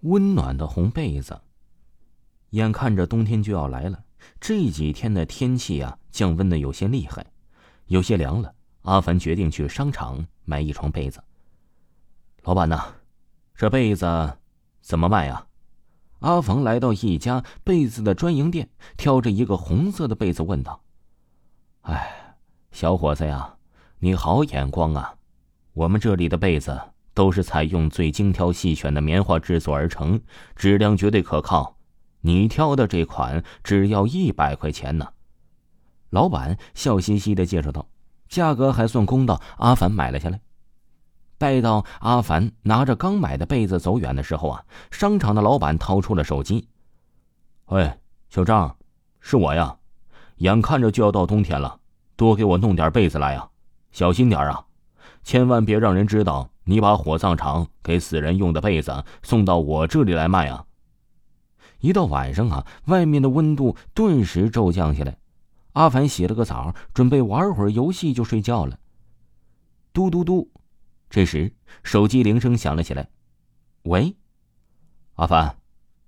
[0.00, 1.40] 温暖的红被子。
[2.50, 4.02] 眼看着冬天就要来了，
[4.40, 7.24] 这几天的天气啊，降温的有些厉害，
[7.86, 8.54] 有些凉了。
[8.82, 11.22] 阿凡决定去商场买一床被子。
[12.42, 12.94] 老板呐，
[13.54, 14.38] 这被子
[14.80, 15.46] 怎么卖呀？
[16.20, 20.82] 阿房来到一家被子的专营店，挑着一个红色的被子问道
[21.82, 22.36] ：“哎，
[22.72, 23.56] 小伙子呀，
[24.00, 25.16] 你好眼光啊！
[25.72, 26.78] 我们这里的被子……”
[27.20, 30.18] 都是采用最精挑细选的棉花制作而成，
[30.56, 31.76] 质量绝对可靠。
[32.22, 35.06] 你挑的这款只要一百块钱呢。
[36.08, 37.86] 老板笑嘻嘻的介绍道
[38.26, 40.40] ：“价格还算公道。”阿凡买了下来。
[41.36, 46.68] 待到阿凡拿着刚买的被子走远的时候啊，商场的老板掏出了手机
[47.68, 47.98] ：“喂，
[48.30, 48.74] 小张，
[49.20, 49.76] 是我呀。
[50.36, 51.80] 眼看着就要到冬天了，
[52.16, 53.46] 多给我弄点被子来呀，
[53.92, 54.64] 小心点啊，
[55.22, 60.66] 千万别让人知道。”你把火葬场给死人用的被子送到我这里来卖啊！
[61.80, 65.18] 一到晚上啊，外面的温度顿时骤降下来。
[65.72, 68.78] 阿凡洗了个澡，准备玩会儿游戏就睡觉了。
[69.92, 70.48] 嘟嘟嘟，
[71.08, 73.10] 这时手机铃声响了起来。
[73.82, 74.14] 喂，
[75.16, 75.56] 阿凡，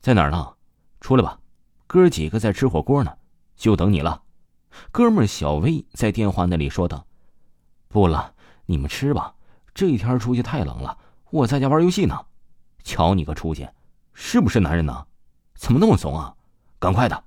[0.00, 0.54] 在哪儿呢？
[1.00, 1.38] 出来吧，
[1.86, 3.16] 哥几个在吃火锅呢，
[3.54, 4.24] 就等你了。
[4.90, 7.06] 哥们小薇在电话那里说道
[7.86, 8.34] ：“不了，
[8.66, 9.34] 你们吃吧。”
[9.74, 10.98] 这天出去太冷了，
[11.30, 12.18] 我在家玩游戏呢。
[12.82, 13.68] 瞧你个出息，
[14.14, 15.06] 是不是男人呢？
[15.54, 16.34] 怎么那么怂啊？
[16.78, 17.24] 赶快的！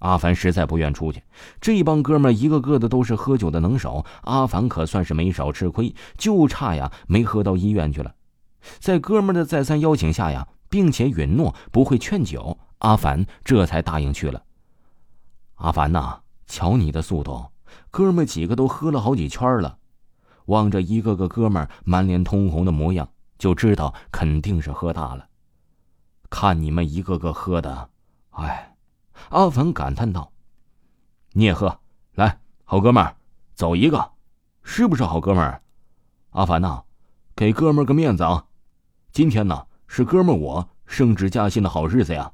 [0.00, 1.22] 阿凡实在不愿出去，
[1.60, 8.14] 这帮哥们一个个的都是喝酒的能手，阿凡可算是没少吃亏，就差呀没喝到医院去了。
[8.78, 14.42] 在哥们的再三邀请下呀，并且允诺不会劝酒，阿凡这才答应去了。
[15.56, 17.46] 阿凡呐，瞧你的速度，
[17.90, 19.78] 哥们几个都喝了好几圈了。
[20.48, 25.28] 望着一个个哥们满脸通红的模样，就知道肯定是喝大了。
[26.30, 27.90] 看你们一个个喝的，
[28.30, 28.74] 哎，
[29.30, 30.32] 阿凡感叹道
[31.32, 31.80] ：“你也喝，
[32.14, 33.16] 来，好哥们儿，
[33.54, 34.12] 走一个，
[34.62, 35.62] 是不是好哥们儿？”
[36.32, 36.82] 阿凡呐，
[37.36, 38.46] 给哥们儿个面子啊！
[39.12, 42.32] 今天呢是哥们儿我升职加薪的好日子呀！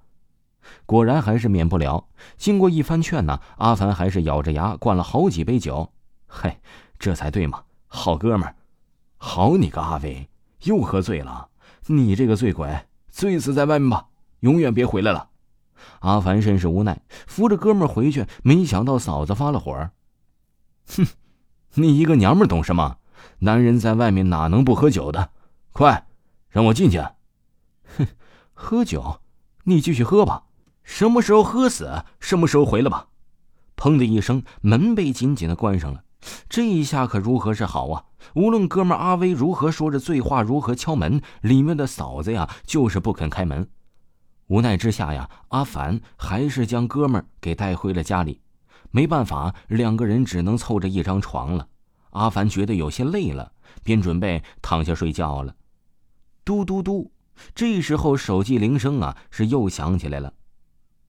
[0.87, 2.09] 果然还是免不了。
[2.37, 5.93] 经过一番劝呢，阿凡还是咬着牙灌了好几杯酒。
[6.27, 6.61] 嘿，
[6.99, 7.65] 这才对嘛！
[7.87, 8.57] 好哥们儿，
[9.17, 10.29] 好你个阿伟，
[10.65, 11.49] 又喝醉了！
[11.87, 14.09] 你这个醉鬼，醉死在外面吧，
[14.41, 15.31] 永远别回来了！
[16.01, 18.27] 阿凡甚是无奈，扶着哥们儿回去。
[18.43, 19.91] 没想到嫂子发了火，
[20.87, 21.07] 哼，
[21.75, 22.99] 你一个娘们懂什么？
[23.41, 25.31] 男人在外面哪能不喝酒的？
[25.73, 26.07] 快，
[26.49, 26.99] 让我进去！
[27.97, 28.07] 哼，
[28.53, 29.21] 喝酒，
[29.65, 30.45] 你继续喝吧，
[30.83, 33.09] 什么时候喝死，什么时候回来吧！
[33.77, 36.04] 砰的一声，门被紧紧的关上了。
[36.49, 38.05] 这一下可如何是好啊！
[38.35, 43.69] 无论哥们阿威如何说着醉话，如何敲门，里面的嫂子呀就是不肯开门。
[44.47, 48.41] 无奈之下呀，阿凡还是将哥们给带回了家里。
[48.91, 51.69] 没办法，两个人只能凑着一张床了。
[52.11, 53.53] 阿凡觉得有些累了，
[53.83, 55.55] 便准备躺下睡觉了。
[56.45, 57.11] 嘟嘟嘟，
[57.55, 60.33] 这时候手机铃声啊是又响起来了。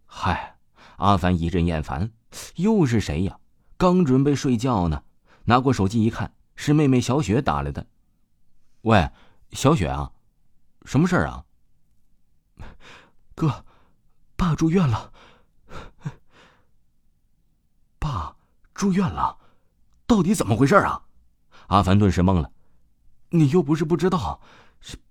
[0.06, 0.56] 嗨，
[0.98, 2.10] 阿凡一阵厌烦，
[2.56, 3.38] 又是谁呀？
[3.78, 5.04] 刚准备睡觉呢，
[5.46, 7.86] 拿过手机一看，是妹妹小雪打来的。
[8.82, 9.10] 喂，
[9.52, 10.12] 小雪啊，
[10.86, 11.44] 什么事儿啊？
[13.36, 13.66] 哥，
[14.38, 15.12] 爸住院了。
[18.00, 18.36] 爸
[18.74, 19.38] 住院了，
[20.08, 21.04] 到底怎么回事啊？
[21.68, 22.52] 阿凡顿时懵了。
[23.32, 24.40] 你又不是不知道，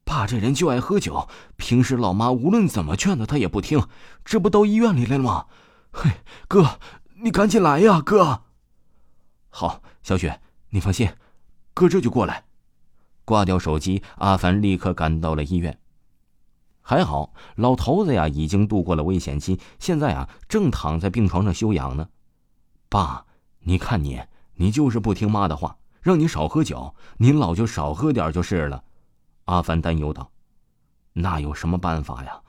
[0.04, 3.86] 爸这人就爱喝酒，平时老妈无论怎么劝他，他也不听，
[4.24, 5.46] 这不到医院里来了吗？
[5.92, 6.78] 嘿，哥，
[7.16, 8.43] 你赶紧来呀，哥。
[9.56, 11.08] 好，小雪，你放心，
[11.74, 12.42] 哥这就过来。
[13.24, 15.78] 挂掉手机，阿凡立刻赶到了医院。
[16.82, 22.08] 还好，老头子呀已经度过了危险期，现在啊正躺在病床上休养呢。
[22.88, 23.26] 爸，
[23.60, 24.20] 你看你，
[24.54, 28.82] 你就是不听妈的话，让你少喝酒，您老就少喝点就是了。
[29.44, 30.32] 阿凡担忧道
[31.14, 32.40] ：“那有什么办法呀？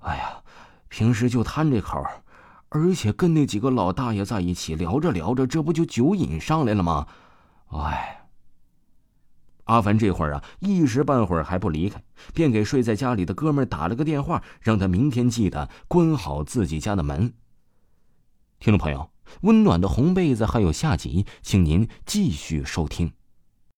[0.00, 0.42] 哎呀，
[0.88, 2.04] 平时就贪这口。”
[2.70, 7.06] 而且跟那几个老大爷在一起聊着聊着，这不就酒瘾上来了吗？
[7.68, 8.26] 哎，
[9.64, 12.02] 阿凡这会儿啊，一时半会儿还不离开，
[12.34, 17.32] 便给睡在家里的哥们打了个电话，让他明天记得关好自己家的门。
[18.58, 19.10] 听众朋友，
[19.42, 23.12] 温暖的红被子还有下集，请您继续收听。